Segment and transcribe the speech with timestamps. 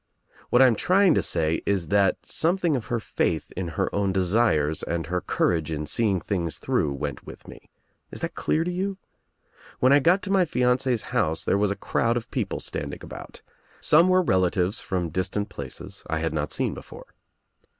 [0.49, 4.11] What I am trying to say is that something of her faith in her own
[4.11, 7.69] desires and her courage in seeing things through went with me.
[8.09, 8.97] Is that clear to you?
[9.77, 13.43] When I got to my fiancee's house there was a crowd of people standing about.
[13.79, 17.13] Some were relatives from distant places I had not seen be fore.